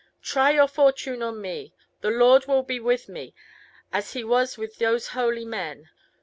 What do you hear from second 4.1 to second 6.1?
He was with those holy men.